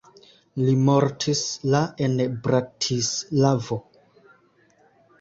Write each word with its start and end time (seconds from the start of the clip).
Li 0.61 0.71
mortis 0.87 1.43
la 1.75 1.83
en 2.07 2.17
Bratislavo. 2.49 3.81